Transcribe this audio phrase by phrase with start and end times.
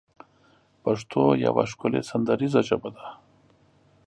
[0.83, 3.07] پښتو يوه ښکلې سندريزه ژبه ده